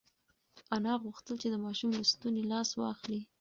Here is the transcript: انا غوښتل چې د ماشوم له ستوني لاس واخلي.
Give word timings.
انا 0.75 0.93
غوښتل 1.03 1.35
چې 1.41 1.47
د 1.51 1.55
ماشوم 1.65 1.89
له 1.97 2.03
ستوني 2.11 2.43
لاس 2.51 2.69
واخلي. 2.75 3.21